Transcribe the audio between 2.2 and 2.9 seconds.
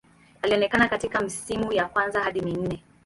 hadi minne.